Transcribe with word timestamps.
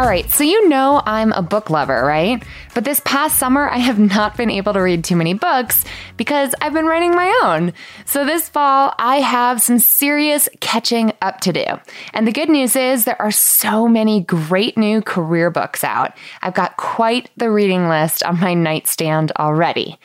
All 0.00 0.06
right, 0.06 0.30
so 0.30 0.44
you 0.44 0.66
know 0.66 1.02
I'm 1.04 1.30
a 1.32 1.42
book 1.42 1.68
lover, 1.68 2.02
right? 2.02 2.42
But 2.74 2.84
this 2.84 3.02
past 3.04 3.38
summer, 3.38 3.68
I 3.68 3.76
have 3.76 3.98
not 3.98 4.34
been 4.34 4.48
able 4.48 4.72
to 4.72 4.80
read 4.80 5.04
too 5.04 5.14
many 5.14 5.34
books 5.34 5.84
because 6.16 6.54
I've 6.58 6.72
been 6.72 6.86
writing 6.86 7.10
my 7.10 7.38
own. 7.42 7.74
So 8.06 8.24
this 8.24 8.48
fall, 8.48 8.94
I 8.98 9.16
have 9.16 9.60
some 9.60 9.78
serious 9.78 10.48
catching 10.60 11.12
up 11.20 11.42
to 11.42 11.52
do. 11.52 11.66
And 12.14 12.26
the 12.26 12.32
good 12.32 12.48
news 12.48 12.76
is 12.76 13.04
there 13.04 13.20
are 13.20 13.30
so 13.30 13.86
many 13.88 14.22
great 14.22 14.78
new 14.78 15.02
career 15.02 15.50
books 15.50 15.84
out. 15.84 16.16
I've 16.40 16.54
got 16.54 16.78
quite 16.78 17.28
the 17.36 17.50
reading 17.50 17.90
list 17.90 18.22
on 18.22 18.40
my 18.40 18.54
nightstand 18.54 19.32
already. 19.38 19.98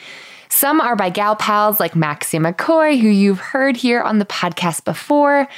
Some 0.56 0.80
are 0.80 0.96
by 0.96 1.10
gal 1.10 1.36
pals 1.36 1.82
like 1.82 1.98
Maxie 1.98 2.40
McCoy, 2.40 2.98
who 2.98 3.10
you've 3.10 3.42
heard 3.42 3.76
here 3.76 4.00
on 4.00 4.20
the 4.20 4.26
podcast 4.26 4.86
before. 4.86 5.50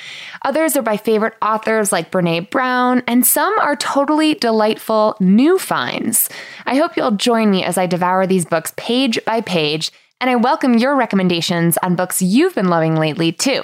Others 0.43 0.75
are 0.75 0.81
by 0.81 0.97
favorite 0.97 1.35
authors 1.39 1.91
like 1.91 2.09
Brene 2.09 2.49
Brown, 2.49 3.03
and 3.05 3.23
some 3.23 3.53
are 3.59 3.75
totally 3.75 4.33
delightful 4.33 5.15
new 5.19 5.59
finds. 5.59 6.29
I 6.65 6.77
hope 6.77 6.97
you'll 6.97 7.11
join 7.11 7.51
me 7.51 7.63
as 7.63 7.77
I 7.77 7.85
devour 7.85 8.25
these 8.25 8.45
books 8.45 8.73
page 8.75 9.23
by 9.23 9.41
page 9.41 9.91
and 10.19 10.31
I 10.31 10.35
welcome 10.35 10.79
your 10.79 10.95
recommendations 10.95 11.77
on 11.83 11.95
books 11.95 12.23
you've 12.23 12.55
been 12.55 12.69
loving 12.69 12.95
lately, 12.95 13.31
too. 13.31 13.61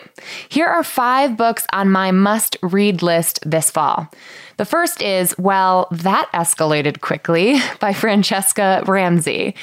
Here 0.49 0.67
are 0.67 0.83
five 0.83 1.35
books 1.35 1.65
on 1.73 1.89
my 1.89 2.11
must 2.11 2.57
read 2.61 3.01
list 3.01 3.39
this 3.43 3.71
fall. 3.71 4.07
The 4.57 4.65
first 4.65 5.01
is 5.01 5.35
Well, 5.39 5.87
That 5.89 6.29
Escalated 6.31 7.01
Quickly 7.01 7.53
by 7.79 7.91
Franchesca 7.91 8.87
Ramsey. 8.87 9.55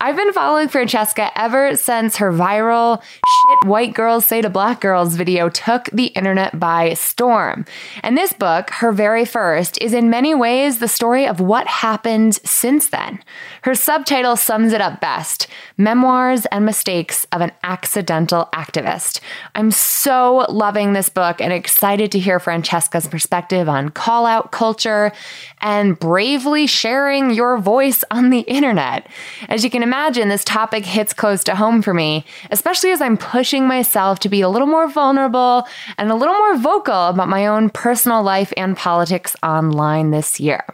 I've 0.00 0.16
been 0.16 0.34
following 0.34 0.68
Franchesca 0.68 1.30
ever 1.34 1.76
since 1.76 2.16
her 2.18 2.30
viral 2.30 3.02
shit 3.02 3.68
white 3.68 3.94
girls 3.94 4.26
say 4.26 4.42
to 4.42 4.50
black 4.50 4.82
girls 4.82 5.16
video 5.16 5.48
took 5.48 5.86
the 5.92 6.06
internet 6.08 6.58
by 6.58 6.92
storm. 6.92 7.64
And 8.02 8.18
this 8.18 8.34
book, 8.34 8.68
her 8.70 8.92
very 8.92 9.24
first, 9.24 9.80
is 9.80 9.94
in 9.94 10.10
many 10.10 10.34
ways 10.34 10.78
the 10.78 10.88
story 10.88 11.26
of 11.26 11.40
what 11.40 11.66
happened 11.66 12.34
since 12.44 12.88
then. 12.88 13.20
Her 13.62 13.74
subtitle 13.74 14.36
sums 14.36 14.74
it 14.74 14.80
up 14.82 15.00
best 15.00 15.46
Memoirs 15.78 16.44
and 16.46 16.66
Mistakes 16.66 17.26
of 17.32 17.40
an 17.40 17.52
Accidental 17.62 18.50
Activist. 18.52 19.20
I'm 19.54 19.70
so 19.70 20.44
loving 20.50 20.92
this 20.92 21.08
book 21.08 21.40
and 21.40 21.52
excited 21.52 22.12
to 22.12 22.18
hear 22.18 22.38
Franchesca's 22.38 23.08
perspective 23.08 23.70
on 23.70 23.88
call 23.88 24.26
out 24.26 24.43
culture 24.50 25.12
and 25.60 25.98
bravely 25.98 26.66
sharing 26.66 27.30
your 27.30 27.58
voice 27.58 28.04
on 28.10 28.30
the 28.30 28.40
internet. 28.40 29.06
As 29.48 29.64
you 29.64 29.70
can 29.70 29.82
imagine, 29.82 30.28
this 30.28 30.44
topic 30.44 30.84
hits 30.84 31.12
close 31.12 31.44
to 31.44 31.54
home 31.54 31.82
for 31.82 31.94
me, 31.94 32.24
especially 32.50 32.90
as 32.90 33.00
I'm 33.00 33.16
pushing 33.16 33.66
myself 33.66 34.18
to 34.20 34.28
be 34.28 34.40
a 34.40 34.48
little 34.48 34.66
more 34.66 34.88
vulnerable 34.88 35.66
and 35.98 36.10
a 36.10 36.14
little 36.14 36.34
more 36.34 36.56
vocal 36.56 37.08
about 37.08 37.28
my 37.28 37.46
own 37.46 37.70
personal 37.70 38.22
life 38.22 38.52
and 38.56 38.76
politics 38.76 39.36
online 39.42 40.10
this 40.10 40.40
year. 40.40 40.64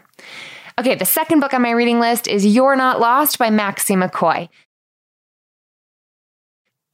Okay, 0.78 0.94
the 0.94 1.04
second 1.04 1.40
book 1.40 1.52
on 1.52 1.62
my 1.62 1.72
reading 1.72 2.00
list 2.00 2.26
is 2.26 2.46
You're 2.46 2.76
Not 2.76 3.00
Lost 3.00 3.38
by 3.38 3.50
Maxie 3.50 3.94
McCoy. 3.94 4.48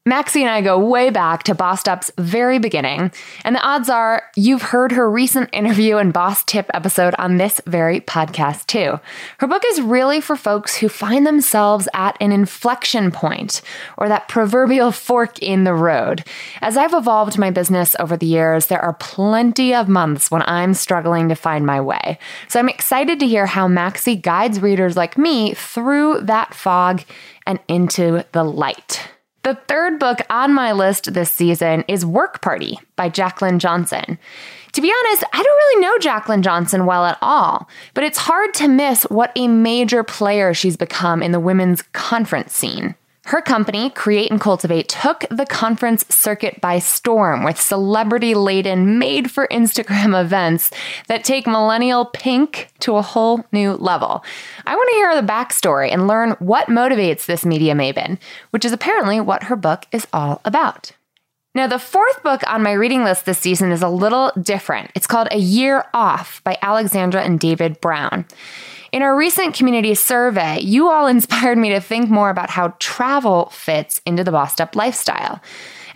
Maxie 0.08 0.42
and 0.42 0.50
I 0.50 0.60
go 0.60 0.78
way 0.78 1.10
back 1.10 1.42
to 1.42 1.54
Bossed 1.54 1.88
Up's 1.88 2.12
very 2.16 2.60
beginning, 2.60 3.10
and 3.42 3.56
the 3.56 3.60
odds 3.60 3.88
are 3.88 4.22
you've 4.36 4.62
heard 4.62 4.92
her 4.92 5.10
recent 5.10 5.50
interview 5.52 5.96
and 5.96 6.12
boss 6.12 6.44
tip 6.44 6.70
episode 6.72 7.12
on 7.18 7.38
this 7.38 7.60
very 7.66 8.00
podcast 8.00 8.68
too. 8.68 9.00
Her 9.38 9.48
book 9.48 9.64
is 9.66 9.80
really 9.80 10.20
for 10.20 10.36
folks 10.36 10.76
who 10.76 10.88
find 10.88 11.26
themselves 11.26 11.88
at 11.92 12.16
an 12.20 12.30
inflection 12.30 13.10
point 13.10 13.62
or 13.96 14.08
that 14.08 14.28
proverbial 14.28 14.92
fork 14.92 15.40
in 15.40 15.64
the 15.64 15.74
road. 15.74 16.22
As 16.60 16.76
I've 16.76 16.94
evolved 16.94 17.36
my 17.36 17.50
business 17.50 17.96
over 17.98 18.16
the 18.16 18.26
years, 18.26 18.66
there 18.66 18.80
are 18.80 18.94
plenty 18.94 19.74
of 19.74 19.88
months 19.88 20.30
when 20.30 20.42
I'm 20.42 20.74
struggling 20.74 21.30
to 21.30 21.34
find 21.34 21.66
my 21.66 21.80
way. 21.80 22.20
So 22.46 22.60
I'm 22.60 22.68
excited 22.68 23.18
to 23.18 23.26
hear 23.26 23.46
how 23.46 23.66
Maxie 23.66 24.14
guides 24.14 24.62
readers 24.62 24.96
like 24.96 25.18
me 25.18 25.54
through 25.54 26.20
that 26.20 26.54
fog 26.54 27.02
and 27.44 27.58
into 27.66 28.24
the 28.30 28.44
light. 28.44 29.15
The 29.46 29.54
third 29.68 30.00
book 30.00 30.18
on 30.28 30.52
my 30.52 30.72
list 30.72 31.14
this 31.14 31.30
season 31.30 31.84
is 31.86 32.04
Work 32.04 32.42
Party 32.42 32.80
by 32.96 33.08
Jaclyn 33.08 33.58
Johnson. 33.58 34.18
To 34.72 34.80
be 34.80 34.92
honest, 34.92 35.22
I 35.32 35.40
don't 35.40 35.56
really 35.56 35.82
know 35.82 35.98
Jaclyn 35.98 36.40
Johnson 36.40 36.84
well 36.84 37.04
at 37.04 37.16
all, 37.22 37.68
but 37.94 38.02
it's 38.02 38.18
hard 38.18 38.54
to 38.54 38.66
miss 38.66 39.04
what 39.04 39.30
a 39.36 39.46
major 39.46 40.02
player 40.02 40.52
she's 40.52 40.76
become 40.76 41.22
in 41.22 41.30
the 41.30 41.38
women's 41.38 41.82
conference 41.92 42.54
scene. 42.54 42.96
Her 43.26 43.42
company, 43.42 43.90
Create 43.90 44.30
and 44.30 44.40
Cultivate, 44.40 44.88
took 44.88 45.24
the 45.32 45.46
conference 45.46 46.04
circuit 46.08 46.60
by 46.60 46.78
storm 46.78 47.42
with 47.42 47.60
celebrity 47.60 48.36
laden, 48.36 49.00
made 49.00 49.32
for 49.32 49.48
Instagram 49.48 50.18
events 50.24 50.70
that 51.08 51.24
take 51.24 51.44
millennial 51.44 52.04
pink 52.04 52.68
to 52.78 52.94
a 52.94 53.02
whole 53.02 53.44
new 53.50 53.72
level. 53.72 54.24
I 54.64 54.76
want 54.76 54.88
to 54.90 54.94
hear 54.94 55.20
the 55.20 55.26
backstory 55.26 55.92
and 55.92 56.06
learn 56.06 56.36
what 56.38 56.68
motivates 56.68 57.26
this 57.26 57.44
media 57.44 57.74
maven, 57.74 58.18
which 58.50 58.64
is 58.64 58.72
apparently 58.72 59.20
what 59.20 59.44
her 59.44 59.56
book 59.56 59.86
is 59.90 60.06
all 60.12 60.40
about. 60.44 60.92
Now, 61.52 61.66
the 61.66 61.80
fourth 61.80 62.22
book 62.22 62.42
on 62.46 62.62
my 62.62 62.74
reading 62.74 63.02
list 63.02 63.26
this 63.26 63.40
season 63.40 63.72
is 63.72 63.82
a 63.82 63.88
little 63.88 64.30
different. 64.40 64.92
It's 64.94 65.08
called 65.08 65.26
A 65.32 65.38
Year 65.38 65.86
Off 65.92 66.44
by 66.44 66.58
Alexandra 66.62 67.22
and 67.22 67.40
David 67.40 67.80
Brown. 67.80 68.24
In 68.96 69.02
our 69.02 69.14
recent 69.14 69.54
community 69.54 69.94
survey, 69.94 70.58
you 70.60 70.88
all 70.88 71.06
inspired 71.16 71.58
me 71.58 71.68
to 71.68 71.82
think 71.82 72.08
more 72.08 72.30
about 72.30 72.48
how 72.48 72.68
travel 72.78 73.50
fits 73.50 74.00
into 74.06 74.24
the 74.24 74.32
bossed 74.32 74.58
up 74.58 74.74
lifestyle. 74.74 75.42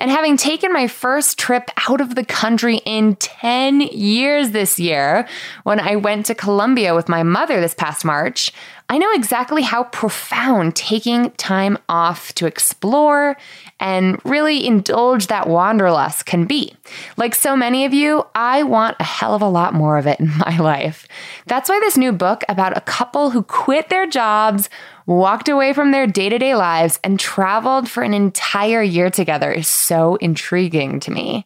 And 0.00 0.10
having 0.10 0.38
taken 0.38 0.72
my 0.72 0.88
first 0.88 1.38
trip 1.38 1.70
out 1.88 2.00
of 2.00 2.14
the 2.14 2.24
country 2.24 2.78
in 2.86 3.16
10 3.16 3.82
years 3.82 4.50
this 4.50 4.80
year, 4.80 5.28
when 5.64 5.78
I 5.78 5.96
went 5.96 6.24
to 6.26 6.34
Colombia 6.34 6.94
with 6.94 7.06
my 7.06 7.22
mother 7.22 7.60
this 7.60 7.74
past 7.74 8.02
March, 8.02 8.50
I 8.88 8.96
know 8.96 9.12
exactly 9.12 9.62
how 9.62 9.84
profound 9.84 10.74
taking 10.74 11.30
time 11.32 11.78
off 11.88 12.32
to 12.34 12.46
explore 12.46 13.36
and 13.78 14.18
really 14.24 14.66
indulge 14.66 15.28
that 15.28 15.48
wanderlust 15.48 16.26
can 16.26 16.46
be. 16.46 16.74
Like 17.16 17.34
so 17.34 17.54
many 17.54 17.84
of 17.84 17.92
you, 17.94 18.26
I 18.34 18.62
want 18.62 18.96
a 18.98 19.04
hell 19.04 19.34
of 19.34 19.42
a 19.42 19.48
lot 19.48 19.74
more 19.74 19.96
of 19.96 20.08
it 20.08 20.18
in 20.18 20.26
my 20.38 20.56
life. 20.58 21.06
That's 21.46 21.68
why 21.68 21.78
this 21.78 21.96
new 21.98 22.10
book 22.10 22.42
about 22.48 22.76
a 22.76 22.80
couple 22.80 23.30
who 23.30 23.42
quit 23.42 23.90
their 23.90 24.06
jobs, 24.06 24.70
walked 25.10 25.48
away 25.48 25.72
from 25.72 25.90
their 25.90 26.06
day 26.06 26.28
to 26.28 26.38
day 26.38 26.54
lives, 26.54 27.00
and 27.02 27.18
traveled 27.18 27.88
for 27.88 28.02
an 28.04 28.14
entire 28.14 28.82
year 28.82 29.10
together 29.10 29.50
is 29.50 29.66
so 29.66 30.14
intriguing 30.16 31.00
to 31.00 31.10
me. 31.10 31.44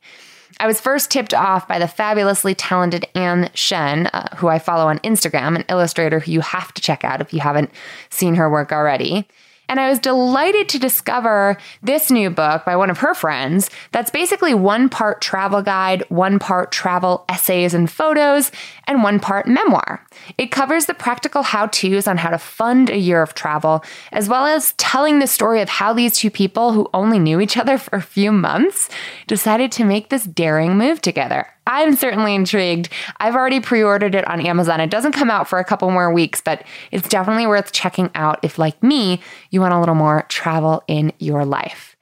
I 0.60 0.66
was 0.66 0.80
first 0.80 1.10
tipped 1.10 1.32
off 1.32 1.66
by 1.66 1.78
the 1.78 1.88
fabulously 1.88 2.54
talented 2.54 3.06
Ann 3.14 3.50
Shen, 3.54 4.06
uh, 4.08 4.36
who 4.36 4.48
I 4.48 4.58
follow 4.58 4.86
on 4.88 4.98
Instagram, 4.98 5.56
an 5.56 5.64
illustrator 5.68 6.20
who 6.20 6.30
you 6.30 6.40
have 6.40 6.74
to 6.74 6.82
check 6.82 7.04
out 7.04 7.22
if 7.22 7.32
you 7.32 7.40
haven't 7.40 7.70
seen 8.10 8.34
her 8.34 8.50
work 8.50 8.70
already. 8.70 9.26
And 9.68 9.80
I 9.80 9.88
was 9.88 9.98
delighted 9.98 10.68
to 10.70 10.78
discover 10.78 11.56
this 11.82 12.10
new 12.10 12.30
book 12.30 12.64
by 12.64 12.76
one 12.76 12.90
of 12.90 12.98
her 12.98 13.14
friends 13.14 13.70
that's 13.92 14.10
basically 14.10 14.54
one 14.54 14.88
part 14.88 15.20
travel 15.20 15.62
guide, 15.62 16.04
one 16.08 16.38
part 16.38 16.72
travel 16.72 17.24
essays 17.28 17.74
and 17.74 17.90
photos, 17.90 18.52
and 18.86 19.02
one 19.02 19.20
part 19.20 19.46
memoir. 19.46 20.04
It 20.38 20.50
covers 20.50 20.86
the 20.86 20.94
practical 20.94 21.42
how 21.42 21.66
to's 21.66 22.06
on 22.06 22.18
how 22.18 22.30
to 22.30 22.38
fund 22.38 22.90
a 22.90 22.98
year 22.98 23.22
of 23.22 23.34
travel, 23.34 23.84
as 24.12 24.28
well 24.28 24.46
as 24.46 24.72
telling 24.74 25.18
the 25.18 25.26
story 25.26 25.60
of 25.60 25.68
how 25.68 25.92
these 25.92 26.16
two 26.16 26.30
people 26.30 26.72
who 26.72 26.88
only 26.92 27.18
knew 27.18 27.40
each 27.40 27.56
other 27.56 27.78
for 27.84 27.96
a 27.96 28.02
few 28.02 28.32
months 28.32 28.88
decided 29.26 29.72
to 29.72 29.84
make 29.84 30.08
this 30.08 30.24
daring 30.24 30.76
move 30.76 31.00
together. 31.00 31.53
I'm 31.66 31.96
certainly 31.96 32.34
intrigued. 32.34 32.88
I've 33.18 33.34
already 33.34 33.60
pre 33.60 33.82
ordered 33.82 34.14
it 34.14 34.26
on 34.28 34.40
Amazon. 34.40 34.80
It 34.80 34.90
doesn't 34.90 35.12
come 35.12 35.30
out 35.30 35.48
for 35.48 35.58
a 35.58 35.64
couple 35.64 35.90
more 35.90 36.12
weeks, 36.12 36.40
but 36.40 36.64
it's 36.90 37.08
definitely 37.08 37.46
worth 37.46 37.72
checking 37.72 38.10
out 38.14 38.38
if, 38.42 38.58
like 38.58 38.82
me, 38.82 39.20
you 39.50 39.60
want 39.60 39.74
a 39.74 39.80
little 39.80 39.94
more 39.94 40.26
travel 40.28 40.82
in 40.88 41.12
your 41.18 41.44
life. 41.44 41.93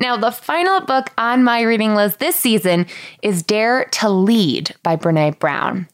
Now, 0.00 0.16
the 0.16 0.30
final 0.30 0.80
book 0.82 1.10
on 1.18 1.42
my 1.42 1.62
reading 1.62 1.96
list 1.96 2.20
this 2.20 2.36
season 2.36 2.86
is 3.20 3.42
Dare 3.42 3.86
to 3.86 4.08
Lead 4.08 4.72
by 4.84 4.94
Brene 4.94 5.36
Brown. 5.40 5.88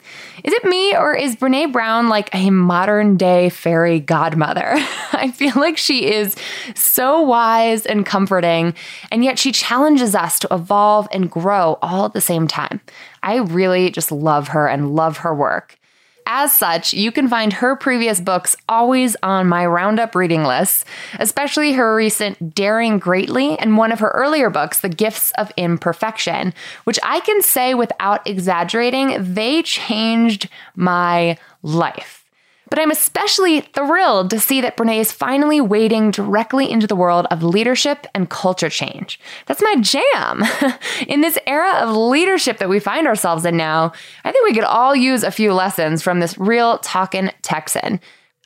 Is 0.44 0.52
it 0.52 0.62
me 0.66 0.94
or 0.94 1.14
is 1.14 1.36
Brene 1.36 1.72
Brown 1.72 2.10
like 2.10 2.28
a 2.34 2.50
modern 2.50 3.16
day 3.16 3.48
fairy 3.48 4.00
godmother? 4.00 4.72
I 5.12 5.30
feel 5.34 5.54
like 5.56 5.78
she 5.78 6.12
is 6.12 6.36
so 6.74 7.22
wise 7.22 7.86
and 7.86 8.04
comforting, 8.04 8.74
and 9.10 9.24
yet 9.24 9.38
she 9.38 9.52
challenges 9.52 10.14
us 10.14 10.38
to 10.40 10.48
evolve 10.50 11.08
and 11.10 11.30
grow 11.30 11.78
all 11.80 12.04
at 12.04 12.12
the 12.12 12.20
same 12.20 12.46
time. 12.46 12.82
I 13.22 13.36
really 13.36 13.90
just 13.90 14.12
love 14.12 14.48
her 14.48 14.68
and 14.68 14.94
love 14.94 15.16
her 15.18 15.34
work. 15.34 15.78
As 16.26 16.56
such, 16.56 16.94
you 16.94 17.12
can 17.12 17.28
find 17.28 17.52
her 17.52 17.76
previous 17.76 18.18
books 18.18 18.56
always 18.68 19.14
on 19.22 19.46
my 19.46 19.66
Roundup 19.66 20.14
reading 20.14 20.44
list, 20.44 20.86
especially 21.18 21.72
her 21.72 21.94
recent 21.94 22.54
Daring 22.54 22.98
Greatly 22.98 23.58
and 23.58 23.76
one 23.76 23.92
of 23.92 24.00
her 24.00 24.08
earlier 24.10 24.48
books, 24.48 24.80
The 24.80 24.88
Gifts 24.88 25.32
of 25.36 25.52
Imperfection, 25.58 26.54
which 26.84 26.98
I 27.02 27.20
can 27.20 27.42
say 27.42 27.74
without 27.74 28.26
exaggerating, 28.26 29.34
they 29.34 29.62
changed 29.62 30.48
my 30.74 31.36
life. 31.62 32.23
But 32.74 32.82
I'm 32.82 32.90
especially 32.90 33.60
thrilled 33.60 34.30
to 34.30 34.40
see 34.40 34.60
that 34.60 34.76
Brene 34.76 34.98
is 34.98 35.12
finally 35.12 35.60
wading 35.60 36.10
directly 36.10 36.68
into 36.68 36.88
the 36.88 36.96
world 36.96 37.24
of 37.30 37.44
leadership 37.44 38.04
and 38.16 38.28
culture 38.28 38.68
change. 38.68 39.20
That's 39.46 39.62
my 39.62 39.76
jam. 39.76 40.42
in 41.06 41.20
this 41.20 41.38
era 41.46 41.72
of 41.74 41.94
leadership 41.94 42.58
that 42.58 42.68
we 42.68 42.80
find 42.80 43.06
ourselves 43.06 43.44
in 43.44 43.56
now, 43.56 43.92
I 44.24 44.32
think 44.32 44.44
we 44.44 44.54
could 44.54 44.64
all 44.64 44.96
use 44.96 45.22
a 45.22 45.30
few 45.30 45.54
lessons 45.54 46.02
from 46.02 46.18
this 46.18 46.36
real 46.36 46.78
talkin' 46.78 47.30
Texan. 47.42 48.00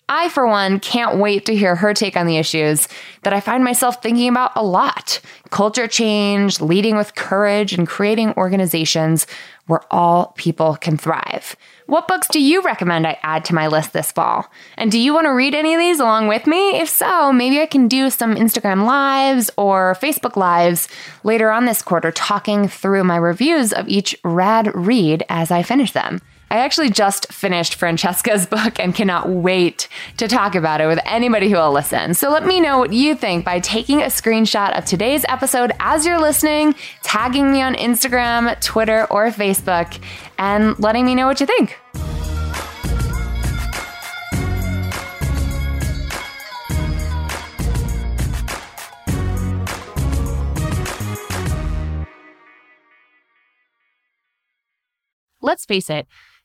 I, 0.09 0.31
for 0.31 0.47
one, 0.47 0.81
can't 0.81 1.19
wait 1.19 1.45
to 1.47 1.57
hear 1.57 1.77
her 1.77 1.93
take 1.93 2.17
on 2.17 2.27
the 2.27 2.39
issues 2.39 2.89
that 3.23 3.35
I 3.35 3.41
find 3.41 3.63
myself 3.63 4.03
thinking 4.03 4.29
about 4.29 4.53
a 4.57 4.63
lot 4.63 5.21
culture 5.51 5.89
change, 5.89 6.61
leading 6.61 6.97
with 6.97 7.15
courage, 7.15 7.73
and 7.73 7.87
creating 7.87 8.35
organizations 8.35 9.27
where 9.67 9.81
all 9.91 10.33
people 10.37 10.77
can 10.77 10.97
thrive. 10.97 11.57
What 11.87 12.09
books 12.09 12.29
do 12.29 12.41
you 12.41 12.63
recommend 12.63 13.07
I 13.07 13.19
add 13.23 13.45
to 13.47 13.55
my 13.55 13.67
list 13.67 13.93
this 13.93 14.13
fall? 14.13 14.51
And 14.77 14.91
do 14.91 14.99
you 14.99 15.15
want 15.15 15.27
to 15.27 15.31
read 15.31 15.55
any 15.55 15.75
of 15.75 15.79
these 15.79 16.01
along 16.01 16.29
with 16.29 16.47
me? 16.47 16.79
If 16.79 16.89
so, 16.89 17.33
maybe 17.33 17.61
I 17.61 17.67
can 17.67 17.89
do 17.89 18.11
some 18.11 18.35
Instagram 18.35 18.87
lives 18.87 19.51
or 19.57 19.97
Facebook 20.01 20.37
lives 20.37 20.89
later 21.25 21.51
on 21.51 21.65
this 21.65 21.83
quarter 21.83 22.11
talking 22.11 22.69
through 22.69 23.05
my 23.05 23.17
reviews 23.17 23.73
of 23.73 23.89
each 23.89 24.17
rad 24.25 24.75
read 24.75 25.25
as 25.29 25.51
I 25.51 25.63
finish 25.63 25.93
them. 25.93 26.21
I 26.51 26.59
actually 26.59 26.91
just 26.91 27.31
finished 27.33 27.75
Franchesca's 27.75 28.47
book 28.59 28.81
and 28.81 28.95
cannot 28.95 29.29
wait 29.29 29.89
to 30.17 30.29
talk 30.29 30.55
about 30.55 30.81
it 30.81 30.87
with 30.87 30.99
anybody 31.05 31.51
who 31.51 31.57
will 31.57 31.73
listen. 31.73 32.15
So 32.15 32.31
let 32.31 32.47
me 32.47 32.61
know 32.61 32.79
what 32.79 32.93
you 32.93 33.15
think 33.15 33.45
by 33.45 33.61
taking 33.61 34.01
a 34.01 34.07
screenshot 34.07 34.77
of 34.77 34.85
today's 34.85 35.25
episode 35.29 35.73
as 35.81 36.07
you're 36.07 36.21
listening, 36.21 36.75
tagging 37.03 37.53
me 37.53 37.61
on 37.61 37.75
Instagram, 37.75 38.59
Twitter, 38.61 39.07
or 39.11 39.29
Facebook, 39.29 40.03
and 40.39 40.79
letting 40.79 41.05
me 41.05 41.15
know 41.15 41.27
what 41.27 41.41
you 41.41 41.47
think. 41.47 41.77
Let's 55.41 55.65
face 55.65 55.89
it, 55.89 56.07